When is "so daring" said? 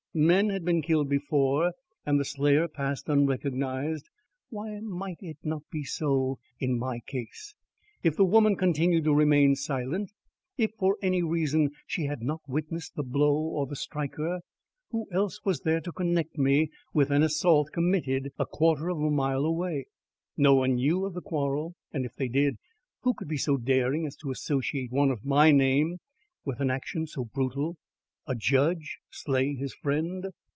23.37-24.05